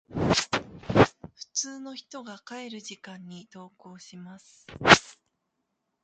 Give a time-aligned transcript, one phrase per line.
[0.09, 4.65] 普通の人が帰る時間に登校します。